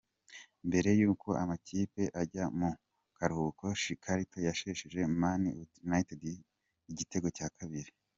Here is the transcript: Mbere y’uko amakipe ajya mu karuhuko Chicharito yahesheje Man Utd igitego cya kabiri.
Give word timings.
Mbere 0.67 0.89
y’uko 0.99 1.27
amakipe 1.43 2.03
ajya 2.21 2.45
mu 2.57 2.69
karuhuko 3.17 3.65
Chicharito 3.81 4.37
yahesheje 4.47 4.99
Man 5.19 5.43
Utd 5.99 6.23
igitego 6.91 7.27
cya 7.37 7.47
kabiri. 7.57 7.91